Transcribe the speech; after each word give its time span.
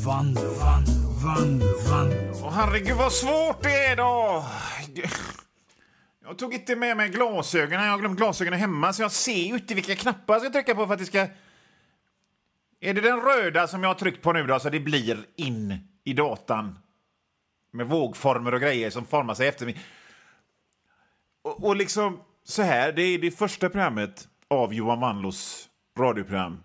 Vanlo, 0.00 0.40
Vanlo, 0.40 1.10
Vanlo, 1.24 1.66
Vanlo. 1.90 2.32
Åh, 2.44 2.52
herregud 2.52 2.96
vad 2.96 3.12
svårt 3.12 3.62
det 3.62 3.86
är 3.86 3.96
då! 3.96 4.44
Jag 6.24 6.38
tog 6.38 6.54
inte 6.54 6.76
med 6.76 6.96
mig 6.96 7.08
glasögonen. 7.08 7.84
Jag 7.84 7.92
har 7.92 7.98
glömt 7.98 8.18
glasögonen 8.18 8.60
hemma 8.60 8.92
så 8.92 9.02
jag 9.02 9.12
ser 9.12 9.42
ju 9.42 9.54
inte 9.54 9.74
vilka 9.74 9.94
knappar 9.94 10.34
jag 10.34 10.42
ska 10.42 10.50
trycka 10.50 10.74
på 10.74 10.86
för 10.86 10.92
att 10.94 11.00
det 11.00 11.06
ska... 11.06 11.28
Är 12.80 12.94
det 12.94 13.00
den 13.00 13.20
röda 13.20 13.68
som 13.68 13.82
jag 13.82 13.90
har 13.90 13.94
tryckt 13.94 14.22
på 14.22 14.32
nu 14.32 14.46
då 14.46 14.58
så 14.60 14.70
det 14.70 14.80
blir 14.80 15.26
in 15.36 15.78
i 16.04 16.12
datan? 16.12 16.78
Med 17.70 17.86
vågformer 17.86 18.54
och 18.54 18.60
grejer 18.60 18.90
som 18.90 19.06
formar 19.06 19.34
sig 19.34 19.48
efter 19.48 19.66
mig. 19.66 19.80
Och, 21.42 21.64
och 21.64 21.76
liksom 21.76 22.20
så 22.44 22.62
här, 22.62 22.92
det 22.92 23.02
är 23.02 23.18
det 23.18 23.30
första 23.30 23.68
programmet 23.68 24.28
av 24.48 24.74
Johan 24.74 25.00
Wanlos 25.00 25.68
radioprogram. 25.98 26.60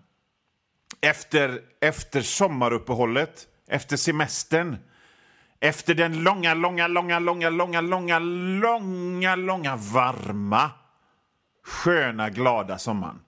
Efter, 1.00 1.60
efter 1.80 2.22
sommaruppehållet, 2.22 3.48
efter 3.68 3.96
semestern 3.96 4.76
efter 5.60 5.94
den 5.94 6.22
långa, 6.22 6.54
långa, 6.54 6.88
långa, 6.88 7.18
långa, 7.18 7.50
långa, 7.50 7.80
långa, 7.80 8.18
långa, 8.18 9.36
långa 9.36 9.76
varma, 9.76 10.70
sköna, 11.64 12.30
glada 12.30 12.78
sommaren. 12.78 13.20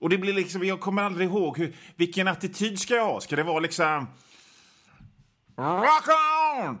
Och 0.00 0.10
det 0.10 0.18
blir 0.18 0.32
liksom, 0.32 0.64
jag 0.64 0.80
kommer 0.80 1.02
aldrig 1.02 1.28
ihåg 1.28 1.58
hur, 1.58 1.76
vilken 1.96 2.28
attityd 2.28 2.78
ska 2.78 2.94
jag 2.94 3.04
ha. 3.04 3.20
Ska 3.20 3.36
det 3.36 3.42
vara 3.42 3.58
liksom... 3.58 4.06
Rock 5.56 6.08
on! 6.66 6.78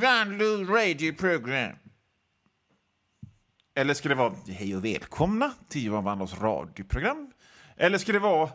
Vanlig 0.00 0.68
radioprogram. 0.68 1.72
Eller 3.74 3.94
ska 3.94 4.08
det 4.08 4.14
vara 4.14 4.34
hej 4.48 4.76
och 4.76 4.84
välkomna 4.84 5.52
till 5.68 5.84
Johan 5.84 6.04
Wandlås 6.04 6.40
radioprogram? 6.40 7.32
Eller 7.78 7.98
ska 7.98 8.12
det 8.12 8.18
vara 8.18 8.50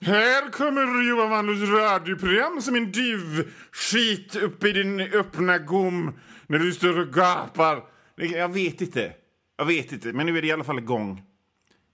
här 0.00 0.50
kommer 0.50 1.08
Johan 1.08 1.30
Wanlås 1.30 1.68
radioprogram 1.68 2.62
som 2.62 2.74
en 2.74 2.92
duvskit 2.92 4.36
uppe 4.36 4.68
i 4.68 4.72
din 4.72 5.00
öppna 5.00 5.58
gom 5.58 6.18
när 6.46 6.58
du 6.58 6.72
står 6.72 6.98
och 6.98 7.12
gapar. 7.12 7.84
Jag 8.16 8.48
vet 8.48 8.80
inte. 8.80 9.12
Jag 9.56 9.64
vet 9.64 9.92
inte, 9.92 10.12
men 10.12 10.26
nu 10.26 10.38
är 10.38 10.42
det 10.42 10.48
i 10.48 10.52
alla 10.52 10.64
fall 10.64 10.78
igång. 10.78 11.22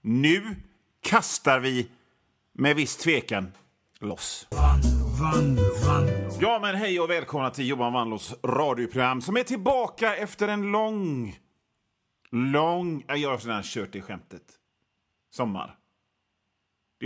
Nu 0.01 0.55
kastar 1.01 1.59
vi 1.59 1.87
med 2.53 2.75
viss 2.75 2.97
tvekan 2.97 3.51
loss. 3.99 4.47
Ja, 6.39 6.59
men 6.61 6.75
hej 6.75 6.99
och 6.99 7.09
välkomna 7.09 7.49
till 7.49 7.67
Johan 7.67 7.93
Wanlås 7.93 8.33
radioprogram 8.43 9.21
som 9.21 9.37
är 9.37 9.43
tillbaka 9.43 10.15
efter 10.15 10.47
en 10.47 10.71
lång, 10.71 11.39
lång... 12.31 13.03
ja, 13.07 13.15
Jag 13.15 13.29
har 13.29 13.37
redan 13.37 13.63
kört 13.63 13.91
det 13.91 14.01
skämtet. 14.01 14.43
Sommar. 15.31 15.77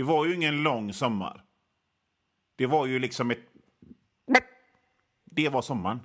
Det 0.00 0.04
var 0.04 0.26
ju 0.26 0.34
ingen 0.34 0.62
lång 0.62 0.92
sommar. 0.92 1.44
Det 2.56 2.66
var 2.66 2.86
ju 2.86 2.98
liksom 2.98 3.30
ett... 3.30 3.38
Det 5.24 5.48
var 5.48 5.62
sommaren. 5.62 6.00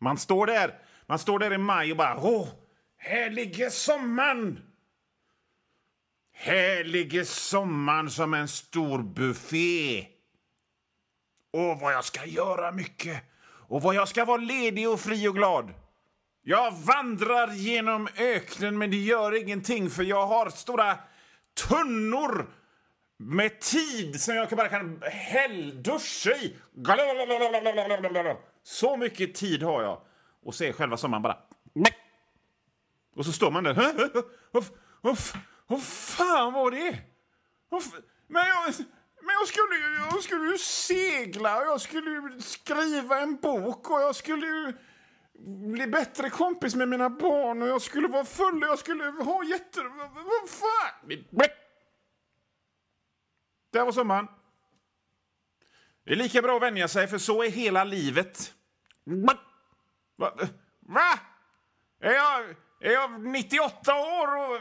Man 0.00 0.18
står 0.18 0.46
där, 0.46 0.78
man 1.06 1.18
står 1.18 1.38
där 1.38 1.52
i 1.52 1.58
maj 1.58 1.90
och 1.90 1.96
bara... 1.96 2.16
Åh, 2.20 2.48
här 2.96 3.30
ligger 3.30 3.70
sommaren! 3.70 4.60
Här 6.32 6.84
ligger 6.84 7.24
sommaren 7.24 8.10
som 8.10 8.34
en 8.34 8.48
stor 8.48 9.02
buffé. 9.02 10.06
Åh, 11.52 11.80
vad 11.80 11.92
jag 11.92 12.04
ska 12.04 12.24
göra 12.24 12.72
mycket! 12.72 13.22
Och 13.44 13.82
vad 13.82 13.94
jag 13.94 14.08
ska 14.08 14.24
vara 14.24 14.40
ledig 14.40 14.88
och 14.88 15.00
fri 15.00 15.28
och 15.28 15.34
glad. 15.34 15.74
Jag 16.42 16.72
vandrar 16.72 17.52
genom 17.52 18.08
öknen, 18.16 18.78
men 18.78 18.90
det 18.90 18.96
gör 18.96 19.42
ingenting 19.42 19.90
för 19.90 20.02
jag 20.02 20.26
har 20.26 20.50
stora 20.50 20.98
tunnor 21.68 22.58
med 23.20 23.60
tid 23.60 24.20
som 24.20 24.34
jag 24.34 24.48
bara 24.48 24.68
kan 24.68 25.02
hällduscha 25.10 26.30
i. 26.30 26.56
Så 28.62 28.96
mycket 28.96 29.34
tid 29.34 29.62
har 29.62 29.82
jag. 29.82 30.00
Och 30.44 30.54
så 30.54 30.64
är 30.64 30.72
själva 30.72 30.96
sommaren 30.96 31.22
bara... 31.22 31.38
Och 33.16 33.24
så 33.24 33.32
står 33.32 33.50
man 33.50 33.64
där. 33.64 33.74
Vad 35.66 35.82
fan 35.82 36.52
var 36.52 36.70
det? 36.70 36.98
Men 38.28 38.42
jag, 38.46 38.74
men 39.22 39.34
jag 39.40 39.48
skulle 39.48 39.74
ju 39.76 39.94
jag 40.12 40.22
skulle 40.22 40.50
ju 40.50 40.58
segla 40.58 41.56
och 41.56 41.66
jag 41.66 41.80
skulle 41.80 42.10
ju 42.10 42.40
skriva 42.40 43.20
en 43.20 43.36
bok 43.36 43.90
och 43.90 44.00
jag 44.00 44.16
skulle 44.16 44.46
ju 44.46 44.72
bli 45.72 45.86
bättre 45.86 46.30
kompis 46.30 46.74
med 46.74 46.88
mina 46.88 47.10
barn 47.10 47.62
och 47.62 47.68
jag 47.68 47.82
skulle 47.82 48.08
vara 48.08 48.24
full 48.24 48.62
och 48.62 48.68
jag 48.68 48.78
skulle 48.78 49.04
ha 49.04 49.44
jätte... 49.44 49.80
Vad 49.82 50.50
fan? 50.50 51.24
Där 53.70 53.84
var 53.84 53.92
summan. 53.92 54.28
Det 56.04 56.12
är 56.12 56.16
lika 56.16 56.42
bra 56.42 56.56
att 56.56 56.62
vänja 56.62 56.88
sig, 56.88 57.08
för 57.08 57.18
så 57.18 57.42
är 57.42 57.50
hela 57.50 57.84
livet. 57.84 58.54
Va? 59.04 59.38
Va? 60.80 61.18
Är, 62.00 62.12
jag, 62.12 62.54
är 62.80 62.92
jag 62.92 63.20
98 63.20 63.94
år 63.94 64.36
och, 64.36 64.60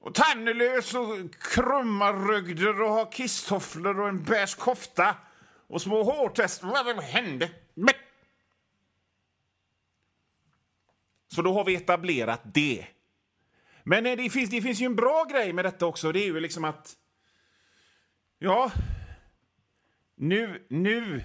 och 0.00 0.14
tandlös 0.14 0.94
och 0.94 1.34
krummarögder 1.40 2.82
och 2.82 2.90
har 2.90 3.12
kisstofflor 3.12 4.00
och 4.00 4.08
en 4.08 4.22
beige 4.22 4.58
kofta 4.58 5.16
och 5.66 5.82
små 5.82 6.02
hårtest? 6.02 6.62
Vad 6.62 7.00
hände? 7.00 7.50
Så 11.34 11.42
då 11.42 11.52
har 11.52 11.64
vi 11.64 11.74
etablerat 11.74 12.40
det. 12.44 12.86
Men 13.84 14.06
eh, 14.06 14.16
det 14.16 14.30
finns, 14.30 14.50
det 14.50 14.62
finns 14.62 14.80
ju 14.80 14.86
en 14.86 14.96
bra 14.96 15.24
grej 15.24 15.52
med 15.52 15.64
detta 15.64 15.86
också. 15.86 16.12
Det 16.12 16.20
är 16.20 16.24
ju 16.24 16.40
liksom 16.40 16.64
att 16.64 16.96
Ja, 18.44 18.72
nu, 20.16 20.66
nu, 20.68 21.24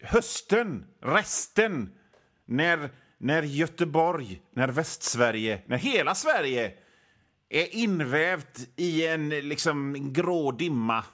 hösten, 0.00 0.86
resten, 1.00 1.94
när, 2.44 2.90
när 3.18 3.42
Göteborg, 3.42 4.42
när 4.50 4.68
Västsverige, 4.68 5.62
när 5.66 5.76
hela 5.76 6.14
Sverige 6.14 6.74
är 7.48 7.74
invävt 7.74 8.68
i 8.76 9.06
en 9.06 9.28
liksom 9.28 10.12
grå 10.12 10.52
dimma. 10.52 11.04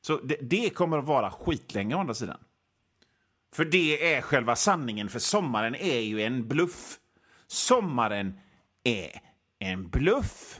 Så 0.00 0.16
det, 0.16 0.38
det 0.40 0.70
kommer 0.70 0.98
att 0.98 1.04
vara 1.04 1.30
skitlänge 1.30 1.94
å 1.94 1.98
andra 1.98 2.14
sidan. 2.14 2.44
För 3.52 3.64
det 3.64 4.14
är 4.14 4.20
själva 4.20 4.56
sanningen, 4.56 5.08
för 5.08 5.18
sommaren 5.18 5.74
är 5.74 6.00
ju 6.00 6.22
en 6.22 6.48
bluff. 6.48 6.98
Sommaren 7.46 8.40
är 8.84 9.20
en 9.58 9.88
bluff. 9.88 10.58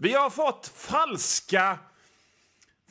Vi 0.00 0.14
har 0.14 0.30
fått 0.30 0.66
falska, 0.66 1.78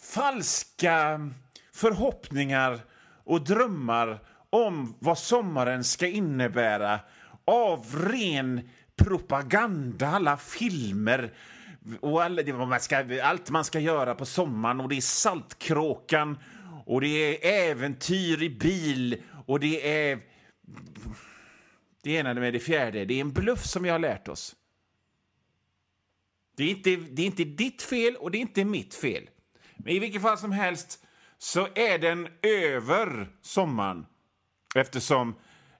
falska 0.01 1.29
förhoppningar 1.73 2.79
och 3.23 3.43
drömmar 3.43 4.19
om 4.49 4.95
vad 4.99 5.17
sommaren 5.17 5.83
ska 5.83 6.07
innebära 6.07 6.99
av 7.45 7.85
ren 7.95 8.69
propaganda, 8.95 10.07
alla 10.07 10.37
filmer 10.37 11.33
och 12.01 12.67
man 12.67 12.79
ska, 12.79 13.23
allt 13.23 13.49
man 13.49 13.65
ska 13.65 13.79
göra 13.79 14.15
på 14.15 14.25
sommaren. 14.25 14.81
Och 14.81 14.89
Det 14.89 14.97
är 14.97 15.01
Saltkråkan, 15.01 16.37
och 16.85 17.01
det 17.01 17.07
är 17.07 17.71
äventyr 17.71 18.43
i 18.43 18.49
bil 18.49 19.23
och 19.45 19.59
det 19.59 20.07
är 20.07 20.19
det 22.03 22.11
ena 22.11 22.33
med 22.33 22.53
det 22.53 22.59
fjärde. 22.59 23.05
Det 23.05 23.13
är 23.13 23.21
en 23.21 23.33
bluff 23.33 23.65
som 23.65 23.83
vi 23.83 23.89
har 23.89 23.99
lärt 23.99 24.27
oss. 24.27 24.55
Det 26.57 26.63
är, 26.63 26.69
inte, 26.69 26.95
det 26.95 27.21
är 27.21 27.25
inte 27.25 27.43
ditt 27.43 27.81
fel 27.81 28.15
och 28.15 28.31
det 28.31 28.37
är 28.37 28.39
inte 28.39 28.65
mitt 28.65 28.95
fel. 28.95 29.29
Men 29.77 29.93
i 29.93 29.99
vilket 29.99 30.21
fall 30.21 30.37
som 30.37 30.51
helst 30.51 31.05
så 31.37 31.67
är 31.75 31.97
den 31.97 32.27
över 32.41 33.27
sommaren 33.41 34.05
eftersom 34.75 35.35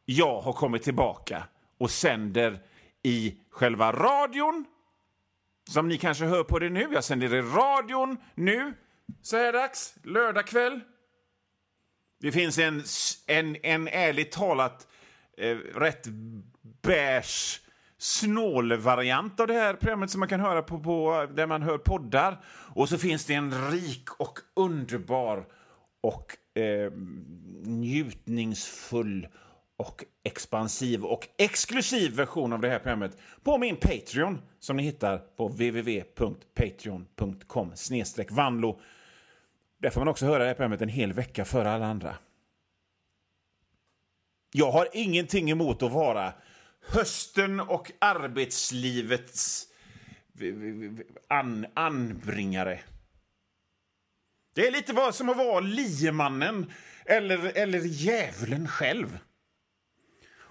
jag 0.06 0.42
har 0.42 0.54
kommit 0.54 0.84
tillbaka 0.84 1.44
och 1.78 1.92
sänder 1.92 2.60
i 3.04 3.38
själva 3.50 3.92
radion. 3.92 4.66
Som 5.70 5.88
ni 5.88 5.98
kanske 5.98 6.26
hör 6.26 6.44
på 6.44 6.60
det 6.60 6.70
nu. 6.70 6.88
Jag 6.92 7.04
sänder 7.04 7.34
i 7.34 7.42
radion 7.42 8.18
nu, 8.36 8.74
så 9.22 9.38
här 9.38 9.54
dags, 9.54 9.96
lördag 10.04 10.48
kväll. 10.48 10.80
Det 12.20 12.32
finns 12.32 12.58
en, 12.58 12.84
en, 13.28 13.58
en 13.64 13.88
ärligt 13.88 14.32
talat 14.32 14.88
eh, 15.38 15.58
rätt 15.58 16.08
beige 16.82 17.62
snålvariant 17.98 19.40
av 19.40 19.48
det 19.48 19.54
här 19.54 19.74
programmet 19.74 20.10
som 20.10 20.20
man 20.20 20.30
kan 20.30 20.40
höra 20.40 20.62
på, 20.62 20.80
på 20.80 21.28
där 21.36 21.48
man 21.48 21.62
hör 21.62 21.78
poddar. 21.78 22.38
Och 22.76 22.90
så 22.90 22.98
finns 22.98 23.26
det 23.26 23.34
en 23.34 23.72
rik 23.72 24.10
och 24.20 24.40
underbar 24.54 25.46
och 26.02 26.38
eh, 26.62 26.92
njutningsfull 27.64 29.28
och 29.78 30.04
expansiv 30.24 31.06
och 31.06 31.28
exklusiv 31.38 32.16
version 32.16 32.54
av 32.54 32.62
det 32.62 32.70
här 32.70 32.80
programmet 32.80 33.18
på 33.44 33.58
min 33.58 33.76
Patreon 33.76 34.42
som 34.60 34.78
ni 34.78 34.84
hittar 34.84 35.18
på 35.18 35.48
www.patreon.com 35.48 37.74
vanlo. 38.30 38.80
Där 39.80 39.90
får 39.90 40.02
man 40.02 40.08
också 40.08 40.26
höra 40.26 40.40
det 40.40 40.46
här 40.46 40.54
programmet 40.54 40.82
en 40.82 40.90
hel 40.90 41.14
vecka 41.14 41.46
före 41.46 41.72
alla 41.72 41.86
andra. 41.86 42.16
Jag 44.54 44.72
har 44.72 44.88
ingenting 44.94 45.52
emot 45.52 45.84
att 45.84 45.92
vara 45.92 46.34
hösten 46.88 47.60
och 47.60 47.92
arbetslivets 48.00 49.68
an, 51.28 51.66
anbringare. 51.74 52.80
Det 54.56 54.68
är 54.68 54.72
lite 54.72 54.94
vad 54.94 55.16
som 55.16 55.30
att 55.30 55.38
vara 55.38 55.60
liemannen 55.60 56.72
eller, 57.06 57.58
eller 57.58 57.80
djävulen 57.80 58.68
själv. 58.68 59.20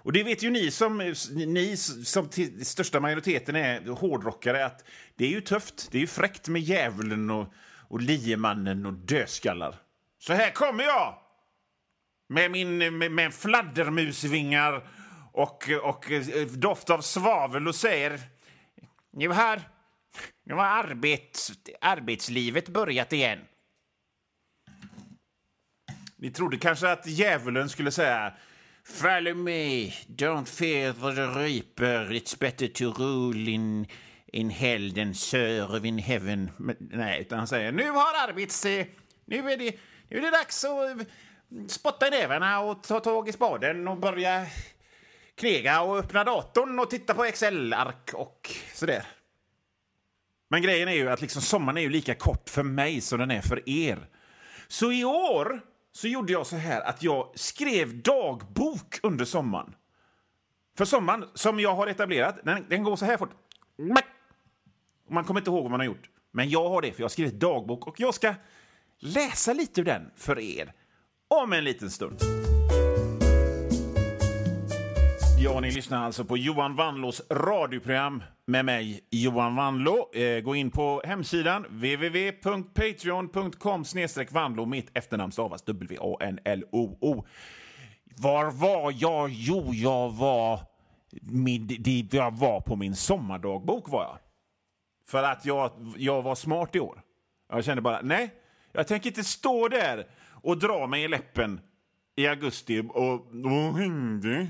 Och 0.07 0.13
det 0.13 0.23
vet 0.23 0.43
ju 0.43 0.49
ni 0.49 0.71
som, 0.71 1.13
ni 1.31 1.77
som 1.77 2.29
till 2.29 2.65
största 2.65 2.99
majoriteten 2.99 3.55
är 3.55 3.81
hårdrockare 3.81 4.65
att 4.65 4.83
det 5.15 5.25
är 5.25 5.29
ju 5.29 5.41
tufft. 5.41 5.91
Det 5.91 5.97
är 5.97 6.01
ju 6.01 6.07
fräckt 6.07 6.47
med 6.47 6.61
djävulen 6.61 7.29
och, 7.29 7.53
och 7.87 8.01
liemannen 8.01 8.85
och 8.85 8.93
dödskallar. 8.93 9.75
Så 10.19 10.33
här 10.33 10.51
kommer 10.51 10.83
jag! 10.83 11.19
Med 12.29 12.51
min 12.51 12.97
med, 12.97 13.11
med 13.11 13.33
fladdermusvingar 13.33 14.87
och, 15.37 15.69
och 15.83 16.11
eh, 16.11 16.47
doft 16.47 16.89
av 16.89 17.01
svavel 17.01 17.67
och 17.67 17.75
säger... 17.75 18.19
Nu 19.11 19.27
har, 19.27 19.61
nu 20.45 20.53
har 20.53 20.63
arbets, 20.63 21.51
arbetslivet 21.81 22.69
börjat 22.69 23.13
igen. 23.13 23.39
Ni 26.15 26.31
trodde 26.31 26.57
kanske 26.57 26.91
att 26.91 27.07
djävulen 27.07 27.69
skulle 27.69 27.91
säga 27.91 28.33
Follow 28.83 29.35
me, 29.35 29.89
don't 30.07 30.45
fear 30.45 30.93
the 30.93 31.39
reaper, 31.39 32.11
it's 32.11 32.39
better 32.39 32.67
to 32.67 33.03
rule 33.03 33.51
in, 33.51 33.87
in 34.33 34.49
hell 34.49 34.93
than 34.93 35.13
serve 35.13 35.87
in 35.87 35.97
heaven. 35.97 36.51
Men, 36.57 36.75
nej, 36.79 37.21
utan 37.21 37.37
han 37.37 37.47
säger 37.47 37.71
nu 37.71 37.89
har 37.89 38.29
arbets... 38.29 38.65
Eh, 38.65 38.85
nu 39.25 39.51
är 39.51 39.57
det, 39.57 39.75
nu 40.09 40.17
är 40.17 40.21
det 40.21 40.31
dags 40.31 40.65
att 40.65 40.99
eh, 40.99 41.05
spotta 41.67 42.07
i 42.07 42.09
nävarna 42.09 42.59
och 42.59 42.83
ta 42.83 42.99
tag 42.99 43.29
i 43.29 43.31
spaden 43.31 43.87
och 43.87 43.97
börja 43.97 44.45
knega 45.37 45.81
och 45.81 45.97
öppna 45.97 46.23
datorn 46.23 46.79
och 46.79 46.89
titta 46.89 47.13
på 47.13 47.25
Excel-ark 47.25 48.13
och 48.13 48.51
sådär. 48.73 49.05
Men 50.49 50.61
grejen 50.61 50.87
är 50.87 50.93
ju 50.93 51.09
att 51.09 51.21
liksom 51.21 51.41
sommaren 51.41 51.77
är 51.77 51.81
ju 51.81 51.89
lika 51.89 52.15
kort 52.15 52.49
för 52.49 52.63
mig 52.63 53.01
som 53.01 53.19
den 53.19 53.31
är 53.31 53.41
för 53.41 53.69
er. 53.69 54.09
Så 54.67 54.91
i 54.91 55.03
år 55.03 55.61
så 55.91 56.07
gjorde 56.07 56.33
jag 56.33 56.47
så 56.47 56.55
här 56.55 56.81
att 56.81 57.03
jag 57.03 57.31
skrev 57.35 58.01
dagbok 58.01 58.99
under 59.03 59.25
sommaren. 59.25 59.75
För 60.77 60.85
sommaren, 60.85 61.25
som 61.33 61.59
jag 61.59 61.75
har 61.75 61.87
etablerat, 61.87 62.39
den, 62.43 62.65
den 62.69 62.83
går 62.83 62.95
så 62.95 63.05
här 63.05 63.17
fort. 63.17 63.31
Man 65.09 65.23
kommer 65.23 65.39
inte 65.39 65.49
ihåg 65.49 65.61
vad 65.61 65.71
man 65.71 65.79
har 65.79 65.87
gjort. 65.87 66.09
Men 66.31 66.49
jag 66.49 66.69
har 66.69 66.81
det, 66.81 66.91
för 66.91 66.99
jag 66.99 67.05
har 67.05 67.09
skrivit 67.09 67.39
dagbok 67.39 67.87
och 67.87 67.99
jag 67.99 68.13
ska 68.13 68.35
läsa 68.99 69.53
lite 69.53 69.81
ur 69.81 69.85
den 69.85 70.11
för 70.15 70.39
er 70.39 70.73
om 71.27 71.53
en 71.53 71.63
liten 71.63 71.91
stund. 71.91 72.19
Ja, 75.47 75.59
ni 75.59 75.71
lyssnar 75.71 76.05
alltså 76.05 76.25
på 76.25 76.37
Johan 76.37 76.75
Wanlås 76.75 77.21
radioprogram 77.29 78.23
med 78.45 78.65
mig, 78.65 79.01
Johan 79.09 79.55
Wanlå. 79.55 80.09
Eh, 80.13 80.39
gå 80.39 80.55
in 80.55 80.71
på 80.71 81.01
hemsidan 81.05 81.63
www.patreon.com 81.63 83.83
Vanlo. 84.31 84.65
Mitt 84.65 84.97
efternamn 84.97 85.31
stavas 85.31 85.63
W-A-N-L-O-O. 85.65 87.25
Var 88.17 88.51
var 88.51 88.93
jag? 88.97 89.29
Jo, 89.29 89.73
jag 89.73 90.09
var, 90.09 90.59
min, 91.21 92.07
jag 92.11 92.37
var 92.37 92.61
på 92.61 92.75
min 92.75 92.95
sommardagbok. 92.95 93.89
var 93.89 94.03
jag. 94.03 94.17
För 95.05 95.23
att 95.23 95.45
jag, 95.45 95.71
jag 95.97 96.21
var 96.21 96.35
smart 96.35 96.75
i 96.75 96.79
år. 96.79 97.01
Jag 97.49 97.65
kände 97.65 97.81
bara, 97.81 98.01
nej, 98.01 98.33
jag 98.71 98.87
tänker 98.87 99.09
inte 99.09 99.23
stå 99.23 99.67
där 99.67 100.07
och 100.29 100.57
dra 100.57 100.87
mig 100.87 101.03
i 101.03 101.07
läppen 101.07 101.61
i 102.15 102.27
augusti 102.27 102.83
och 102.89 103.27
vad 103.31 103.75
hände? 103.75 104.47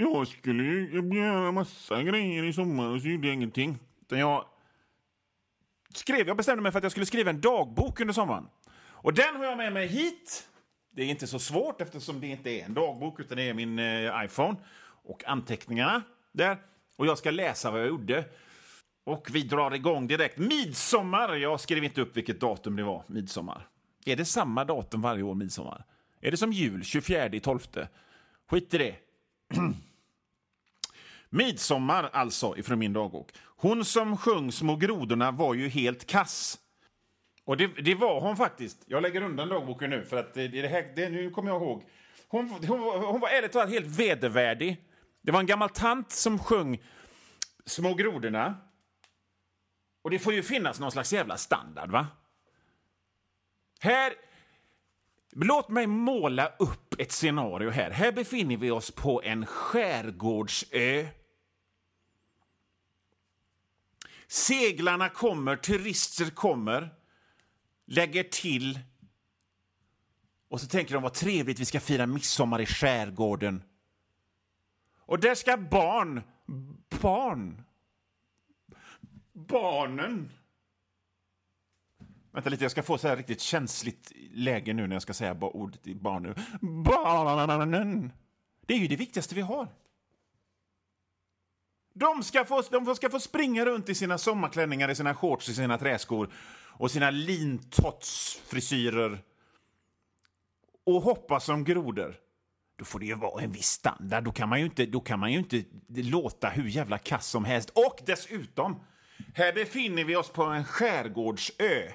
Jag 0.00 0.28
skulle 0.28 0.62
ju 0.62 1.02
göra 1.14 1.52
massa 1.52 2.02
grejer 2.02 2.44
i 2.44 2.52
sommar 2.52 2.88
och 2.88 3.00
så 3.00 3.08
gjorde 3.08 3.26
jag 3.26 3.34
ingenting. 3.34 3.78
Utan 4.02 4.18
jag 4.18 4.44
skrev, 5.94 6.26
jag 6.26 6.36
bestämde 6.36 6.62
mig 6.62 6.72
för 6.72 6.78
att 6.78 6.82
jag 6.82 6.92
skulle 6.92 7.06
skriva 7.06 7.30
en 7.30 7.40
dagbok 7.40 8.00
under 8.00 8.14
sommaren. 8.14 8.48
Och 8.80 9.14
den 9.14 9.36
har 9.36 9.44
jag 9.44 9.56
med 9.56 9.72
mig 9.72 9.86
hit. 9.86 10.48
Det 10.90 11.02
är 11.02 11.06
inte 11.06 11.26
så 11.26 11.38
svårt 11.38 11.80
eftersom 11.80 12.20
det 12.20 12.26
inte 12.26 12.50
är 12.50 12.64
en 12.64 12.74
dagbok 12.74 13.20
utan 13.20 13.36
det 13.36 13.42
är 13.42 13.54
min 13.54 13.78
eh, 13.78 14.24
iPhone 14.24 14.56
och 15.04 15.24
anteckningarna 15.24 16.02
där. 16.32 16.56
Och 16.96 17.06
jag 17.06 17.18
ska 17.18 17.30
läsa 17.30 17.70
vad 17.70 17.80
jag 17.80 17.88
gjorde. 17.88 18.24
Och 19.04 19.28
vi 19.32 19.42
drar 19.42 19.74
igång 19.74 20.06
direkt. 20.06 20.38
Midsommar! 20.38 21.34
Jag 21.34 21.60
skrev 21.60 21.84
inte 21.84 22.00
upp 22.00 22.16
vilket 22.16 22.40
datum 22.40 22.76
det 22.76 22.82
var, 22.82 23.02
midsommar. 23.06 23.66
Är 24.04 24.16
det 24.16 24.24
samma 24.24 24.64
datum 24.64 25.02
varje 25.02 25.22
år, 25.22 25.34
midsommar? 25.34 25.84
Är 26.20 26.30
det 26.30 26.36
som 26.36 26.52
jul, 26.52 26.84
24 26.84 27.40
12? 27.42 27.58
Skit 28.50 28.74
i 28.74 28.78
det. 28.78 28.94
Midsommar 31.30 32.10
alltså, 32.12 32.56
ifrån 32.56 32.78
min 32.78 32.92
dagbok. 32.92 33.32
Hon 33.44 33.84
som 33.84 34.16
sjöng 34.16 34.52
Små 34.52 34.76
grodorna 34.76 35.30
var 35.30 35.54
ju 35.54 35.68
helt 35.68 36.06
kass. 36.06 36.58
Och 37.44 37.56
det, 37.56 37.66
det 37.66 37.94
var 37.94 38.20
hon 38.20 38.36
faktiskt. 38.36 38.82
Jag 38.86 39.02
lägger 39.02 39.22
undan 39.22 39.48
dagboken 39.48 39.90
nu, 39.90 40.04
för 40.04 40.16
att 40.16 40.34
det, 40.34 40.48
det 40.48 40.68
här, 40.68 40.92
det, 40.96 41.08
nu 41.08 41.30
kommer 41.30 41.50
jag 41.50 41.62
ihåg. 41.62 41.84
Hon, 42.28 42.48
hon, 42.50 42.80
hon 43.04 43.20
var 43.20 43.28
ärligt 43.28 43.52
talat 43.52 43.70
helt 43.70 43.86
vedervärdig. 43.86 44.84
Det 45.22 45.32
var 45.32 45.40
en 45.40 45.46
gammal 45.46 45.68
tant 45.68 46.12
som 46.12 46.38
sjöng 46.38 46.82
Små 47.64 47.94
grodorna. 47.94 48.56
Och 50.02 50.10
det 50.10 50.18
får 50.18 50.32
ju 50.32 50.42
finnas 50.42 50.80
någon 50.80 50.92
slags 50.92 51.12
jävla 51.12 51.36
standard, 51.36 51.90
va? 51.90 52.06
Här... 53.80 54.12
Låt 55.30 55.68
mig 55.68 55.86
måla 55.86 56.52
upp 56.58 56.87
ett 56.98 57.12
scenario 57.12 57.70
här. 57.70 57.90
Här 57.90 58.12
befinner 58.12 58.56
vi 58.56 58.70
oss 58.70 58.90
på 58.90 59.22
en 59.22 59.46
skärgårdsö. 59.46 61.08
Seglarna 64.26 65.08
kommer, 65.08 65.56
turister 65.56 66.30
kommer, 66.30 66.94
lägger 67.86 68.22
till 68.22 68.80
och 70.48 70.60
så 70.60 70.66
tänker 70.66 70.94
de 70.94 71.02
vad 71.02 71.14
trevligt 71.14 71.58
vi 71.58 71.64
ska 71.64 71.80
fira 71.80 72.06
midsommar 72.06 72.60
i 72.60 72.66
skärgården. 72.66 73.62
Och 74.98 75.20
där 75.20 75.34
ska 75.34 75.56
barn, 75.56 76.22
barn, 77.00 77.64
barnen 79.32 80.32
Vänta 82.32 82.50
lite, 82.50 82.64
jag 82.64 82.70
ska 82.70 82.82
få 82.82 82.98
så 82.98 83.08
här 83.08 83.16
riktigt 83.16 83.40
känsligt 83.40 84.12
läge 84.30 84.72
nu 84.72 84.86
när 84.86 84.94
jag 84.94 85.02
ska 85.02 85.14
säga 85.14 85.36
ordet 85.40 85.86
i 85.86 85.94
barn. 85.94 86.34
Barnen! 86.84 88.12
Det 88.66 88.74
är 88.74 88.78
ju 88.78 88.88
det 88.88 88.96
viktigaste 88.96 89.34
vi 89.34 89.40
har. 89.40 89.68
De 91.94 92.22
ska, 92.22 92.44
få, 92.44 92.62
de 92.70 92.96
ska 92.96 93.10
få 93.10 93.20
springa 93.20 93.64
runt 93.64 93.88
i 93.88 93.94
sina 93.94 94.18
sommarklänningar, 94.18 94.88
i 94.88 94.94
sina 94.94 95.14
shorts, 95.14 95.48
i 95.48 95.54
sina 95.54 95.78
träskor 95.78 96.32
och 96.78 96.90
sina 96.90 97.10
lintottsfrisyrer 97.10 99.18
och 100.86 101.02
hoppa 101.02 101.40
som 101.40 101.64
grodor. 101.64 102.16
Då 102.76 102.84
får 102.84 102.98
det 102.98 103.06
ju 103.06 103.14
vara 103.14 103.42
en 103.42 103.52
viss 103.52 103.66
standard. 103.66 104.24
Då 104.24 104.32
kan 104.32 104.48
man 104.48 104.58
ju 104.58 104.64
inte, 104.64 104.86
då 104.86 105.00
kan 105.00 105.18
man 105.18 105.32
ju 105.32 105.38
inte 105.38 105.64
låta 105.88 106.48
hur 106.48 106.68
jävla 106.68 106.98
kass 106.98 107.26
som 107.26 107.44
helst. 107.44 107.70
Och 107.70 108.00
dessutom, 108.06 108.80
här 109.34 109.52
befinner 109.52 110.04
vi 110.04 110.16
oss 110.16 110.30
på 110.30 110.42
en 110.42 110.64
skärgårdsö 110.64 111.92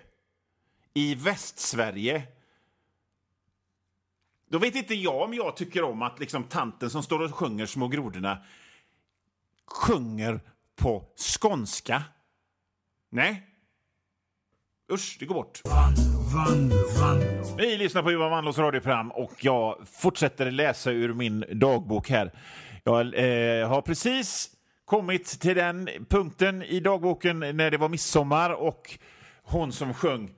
i 0.94 1.16
Västsverige 1.16 2.28
då 4.50 4.60
vet 4.60 4.76
inte 4.76 4.96
jag 4.96 5.22
om 5.22 5.34
jag 5.34 5.58
tycker 5.58 5.84
om 5.84 6.02
att 6.02 6.20
liksom 6.20 6.44
tanten 6.44 6.90
som 6.90 7.04
står 7.04 7.20
och 7.20 7.36
sjunger 7.36 7.66
Små 7.66 7.88
grodorna 7.88 8.38
sjunger 9.66 10.40
på 10.76 11.06
skånska. 11.16 12.04
Nej. 13.10 13.44
Usch, 14.92 15.18
det 15.20 15.26
går 15.26 15.36
bort. 15.36 15.62
Vi 17.58 17.78
lyssnar 17.78 18.04
på 18.04 18.12
Johan 18.12 18.32
Wandlås 18.32 18.58
radioprogram 18.58 19.12
och 19.12 19.34
jag 19.40 19.88
fortsätter 19.88 20.52
läsa 20.52 20.92
ur 20.92 21.14
min 21.14 21.46
dagbok 21.52 22.10
här. 22.10 22.32
Jag 22.84 23.00
eh, 23.00 23.70
har 23.70 23.82
precis 23.82 24.50
kommit 24.86 25.26
till 25.26 25.56
den 25.56 25.90
punkten 26.10 26.64
i 26.64 26.80
dagboken 26.80 27.40
när 27.40 27.72
det 27.72 27.78
var 27.78 27.90
midsommar 27.90 28.50
och 28.50 29.00
hon 29.44 29.72
som 29.72 29.94
sjöng 29.94 30.32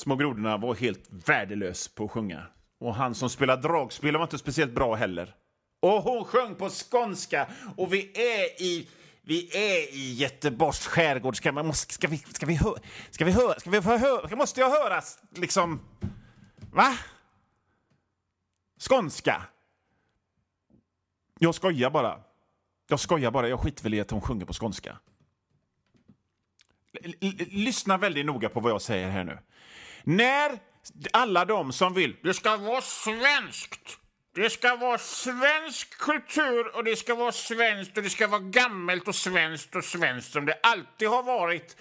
Små 0.00 0.16
grodorna 0.16 0.56
var 0.56 0.74
helt 0.74 1.08
värdelös 1.10 1.88
på 1.88 2.04
att 2.04 2.10
sjunga. 2.10 2.46
Och 2.78 2.94
han 2.94 3.14
som 3.14 3.30
spelade 3.30 3.62
dragspel 3.62 4.16
var 4.16 4.22
inte 4.22 4.38
speciellt 4.38 4.74
bra 4.74 4.94
heller. 4.94 5.34
Och 5.80 6.02
hon 6.02 6.24
sjöng 6.24 6.54
på 6.54 6.68
skånska 6.68 7.48
och 7.76 7.92
vi 7.92 8.10
är 8.14 8.62
i 8.62 8.88
vi 9.22 9.56
är 9.56 9.94
i 9.94 10.14
Göteborgs 10.14 10.86
skärgård. 10.86 11.36
Ska, 11.36 11.52
man 11.52 11.66
måste, 11.66 11.94
ska, 11.94 12.08
vi, 12.08 12.18
ska 12.18 12.46
vi 12.46 12.54
höra? 12.54 12.78
Ska 13.10 13.24
vi 13.24 13.32
höra? 13.32 13.60
Ska 13.60 13.70
vi 13.70 13.82
få 13.82 13.96
höra? 13.96 14.36
Måste 14.36 14.60
jag 14.60 14.70
höras? 14.70 15.18
Liksom... 15.34 15.80
Va? 16.72 16.96
Skånska? 18.88 19.42
Jag 21.38 21.54
skojar 21.54 21.90
bara. 21.90 22.20
Jag 22.88 23.00
skojar 23.00 23.30
bara. 23.30 23.48
Jag 23.48 23.60
skiter 23.60 23.82
väl 23.82 23.94
i 23.94 24.00
att 24.00 24.10
hon 24.10 24.20
sjunger 24.20 24.44
på 24.44 24.52
skånska. 24.52 24.98
L 27.02 27.14
lyssna 27.50 27.98
väldigt 27.98 28.26
noga 28.26 28.48
på 28.48 28.60
vad 28.60 28.72
jag 28.72 28.82
säger 28.82 29.10
här 29.10 29.24
nu. 29.24 29.38
När 30.04 30.58
alla 31.12 31.44
de 31.44 31.72
som 31.72 31.94
vill 31.94 32.16
det 32.22 32.34
ska 32.34 32.56
vara 32.56 32.80
svenskt 32.80 33.98
Det 34.34 34.50
ska 34.50 34.76
vara 34.76 34.98
svensk 34.98 35.98
kultur 35.98 36.76
och 36.76 36.84
det 36.84 36.96
ska 36.96 37.14
vara 37.14 37.32
svenskt 37.32 37.96
och 37.96 38.02
det 38.02 38.10
ska 38.10 38.26
vara 38.26 38.40
gammalt 38.40 39.08
och 39.08 39.14
svenskt 39.14 39.76
och 39.76 39.84
svenskt 39.84 40.32
som 40.32 40.46
det 40.46 40.58
alltid 40.62 41.08
har 41.08 41.22
varit 41.22 41.76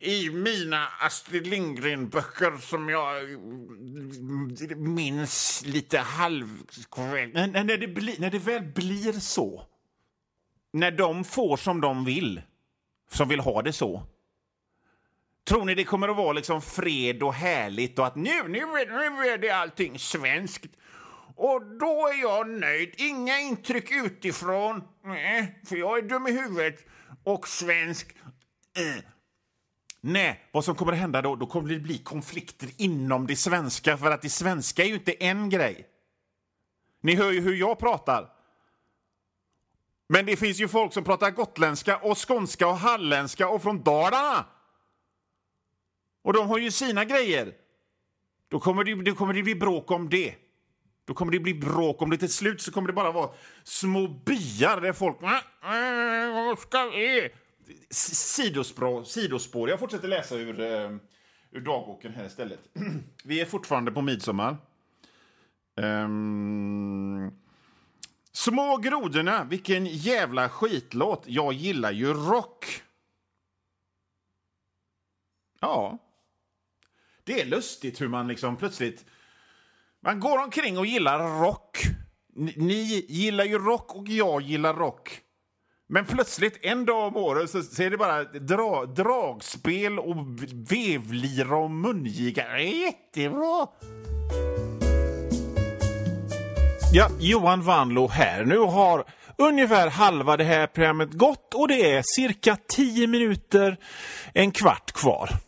i 0.00 0.30
mina 0.30 0.86
Astrid 1.00 1.46
Lindgren-böcker 1.46 2.56
som 2.56 2.88
jag 2.88 3.32
mm, 3.32 4.94
minns 4.94 5.62
lite 5.66 5.98
halvkorrekt. 5.98 7.34
När, 7.34 7.64
när 7.64 7.76
det, 7.76 7.88
bli, 7.88 8.16
när 8.18 8.30
det 8.30 8.38
väl 8.38 8.62
blir 8.62 9.12
så, 9.12 9.66
När 10.72 10.90
de 10.90 11.24
får 11.24 11.56
som 11.56 11.80
de 11.80 12.04
vill, 12.04 12.42
som 13.10 13.28
vill 13.28 13.40
ha 13.40 13.62
det 13.62 13.72
så. 13.72 14.02
Tror 15.48 15.64
ni 15.64 15.74
det 15.74 15.84
kommer 15.84 16.08
att 16.08 16.16
vara 16.16 16.32
liksom 16.32 16.62
fred 16.62 17.22
och 17.22 17.34
härligt 17.34 17.98
och 17.98 18.06
att 18.06 18.16
nu, 18.16 18.48
nu, 18.48 18.58
är- 18.58 19.10
nu 19.22 19.28
är 19.30 19.38
det 19.38 19.50
allting 19.50 19.98
svenskt? 19.98 20.66
Och 21.36 21.62
då 21.80 22.08
är 22.08 22.20
jag 22.22 22.48
nöjd. 22.48 22.94
Inga 22.96 23.38
intryck 23.40 23.90
utifrån, 23.92 24.82
nej, 25.04 25.60
för 25.68 25.76
jag 25.76 25.98
är 25.98 26.02
dum 26.02 26.26
i 26.26 26.32
huvudet. 26.32 26.86
Och 27.24 27.48
svensk. 27.48 28.16
Äh. 28.76 29.04
nej, 30.00 30.48
vad 30.52 30.64
som 30.64 30.74
kommer 30.74 30.92
att 30.92 30.98
hända 30.98 31.22
då, 31.22 31.36
då 31.36 31.46
kommer 31.46 31.68
det 31.68 31.80
bli 31.80 31.98
konflikter 31.98 32.68
inom 32.78 33.26
det 33.26 33.36
svenska, 33.36 33.96
för 33.96 34.10
att 34.10 34.22
det 34.22 34.30
svenska 34.30 34.82
är 34.82 34.86
ju 34.86 34.94
inte 34.94 35.12
en 35.12 35.50
grej. 35.50 35.86
Ni 37.02 37.14
hör 37.14 37.30
ju 37.32 37.40
hur 37.40 37.54
jag 37.54 37.78
pratar. 37.78 38.28
Men 40.08 40.26
det 40.26 40.36
finns 40.36 40.60
ju 40.60 40.68
folk 40.68 40.92
som 40.92 41.04
pratar 41.04 41.30
gotländska 41.30 41.96
och 41.96 42.28
skånska 42.28 42.66
och 42.68 42.76
halländska 42.78 43.48
och 43.48 43.62
från 43.62 43.82
Dalarna. 43.82 44.44
Och 46.28 46.34
de 46.34 46.48
har 46.48 46.58
ju 46.58 46.70
sina 46.70 47.04
grejer. 47.04 47.54
Då 48.48 48.60
kommer 48.60 48.84
det, 48.84 48.94
då 48.94 49.14
kommer 49.14 49.34
det 49.34 49.42
bli 49.42 49.54
bråk 49.54 49.90
om 49.90 50.08
det. 50.08 50.34
Då 51.04 51.14
kommer 51.14 51.32
det 51.32 51.40
bli 51.40 51.54
bråk 51.54 52.02
om 52.02 52.10
det. 52.10 52.16
Till 52.16 52.32
slut 52.32 52.60
så 52.60 52.72
kommer 52.72 52.86
det 52.86 52.92
bara 52.92 53.12
vara 53.12 53.30
små 53.64 54.08
byar 54.08 54.80
där 54.80 54.92
folk... 54.92 55.22
Äh, 55.22 55.28
äh, 55.28 56.34
vad 56.34 56.58
ska 56.58 56.90
vi? 56.90 57.28
Sidospår, 57.90 59.04
sidospår. 59.04 59.70
Jag 59.70 59.78
fortsätter 59.78 60.08
läsa 60.08 60.34
ur, 60.34 60.60
eh, 60.60 60.96
ur 61.50 61.60
dagboken 61.60 62.14
här 62.14 62.26
istället. 62.26 62.60
Vi 63.24 63.40
är 63.40 63.44
fortfarande 63.44 63.90
på 63.90 64.02
midsommar. 64.02 64.56
Um... 65.76 67.32
Små 68.32 68.76
grodorna, 68.76 69.44
vilken 69.44 69.86
jävla 69.86 70.48
skitlåt. 70.48 71.22
Jag 71.26 71.52
gillar 71.52 71.92
ju 71.92 72.14
rock. 72.14 72.82
Ja. 75.60 75.98
Det 77.28 77.40
är 77.40 77.46
lustigt 77.46 78.00
hur 78.00 78.08
man 78.08 78.28
liksom 78.28 78.56
plötsligt... 78.56 79.04
Man 80.02 80.20
går 80.20 80.38
omkring 80.38 80.78
och 80.78 80.86
gillar 80.86 81.40
rock. 81.40 81.78
Ni, 82.34 82.54
ni 82.56 83.06
gillar 83.08 83.44
ju 83.44 83.58
rock 83.58 83.94
och 83.94 84.08
jag 84.08 84.42
gillar 84.42 84.74
rock. 84.74 85.20
Men 85.88 86.04
plötsligt 86.04 86.58
en 86.62 86.84
dag 86.84 87.06
om 87.06 87.16
året 87.16 87.50
så, 87.50 87.62
så 87.62 87.82
är 87.82 87.90
det 87.90 87.96
bara 87.96 88.24
dra, 88.24 88.86
dragspel 88.86 89.98
och 89.98 90.16
vevlira 90.70 91.56
och 91.56 91.70
mungiga. 91.70 92.48
Det 92.48 92.62
är 92.62 92.84
jättebra! 92.84 93.66
Ja, 96.92 97.10
Johan 97.20 97.62
Vanlo 97.62 98.08
här. 98.08 98.44
Nu 98.44 98.58
har 98.58 99.04
ungefär 99.38 99.90
halva 99.90 100.36
det 100.36 100.44
här 100.44 100.66
programmet 100.66 101.12
gått 101.12 101.54
och 101.54 101.68
det 101.68 101.92
är 101.92 102.02
cirka 102.04 102.56
10 102.68 103.06
minuter, 103.06 103.76
en 104.34 104.50
kvart 104.50 104.92
kvar. 104.92 105.47